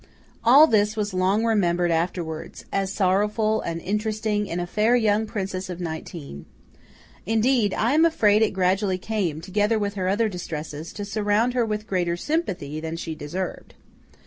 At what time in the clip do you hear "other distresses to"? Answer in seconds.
10.07-11.05